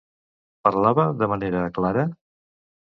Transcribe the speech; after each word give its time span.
Parlava 0.69 1.07
de 1.21 1.31
manera 1.35 1.63
clara? 1.79 2.09